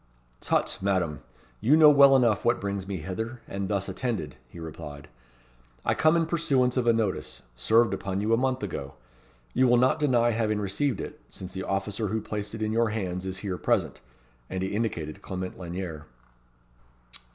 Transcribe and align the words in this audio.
"Tut! 0.39 0.79
Madame. 0.81 1.21
You 1.59 1.77
know 1.77 1.91
well 1.91 2.15
enough 2.15 2.43
what 2.43 2.59
brings 2.59 2.87
me 2.87 2.97
hither, 2.97 3.39
and 3.47 3.67
thus 3.69 3.87
attended," 3.87 4.35
he 4.49 4.59
replied. 4.59 5.09
"I 5.85 5.93
come 5.93 6.15
in 6.17 6.25
pursuance 6.25 6.75
of 6.75 6.87
a 6.87 6.91
notice, 6.91 7.43
served 7.55 7.93
upon 7.93 8.19
you 8.19 8.33
a 8.33 8.35
month 8.37 8.63
ago. 8.63 8.95
You 9.53 9.67
will 9.67 9.77
not 9.77 9.99
deny 9.99 10.31
having 10.31 10.57
received 10.59 11.01
it, 11.01 11.21
since 11.29 11.53
the 11.53 11.61
officer 11.67 12.07
who 12.07 12.19
placed 12.19 12.55
it 12.55 12.63
in 12.63 12.71
your 12.71 12.89
hands 12.89 13.27
is 13.27 13.37
here 13.45 13.59
present." 13.59 14.01
And 14.49 14.63
he 14.63 14.69
indicated 14.69 15.21
Clement 15.21 15.59
Lanyere. 15.59 16.07